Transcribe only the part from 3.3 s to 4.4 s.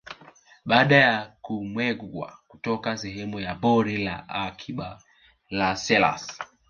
ya Pori la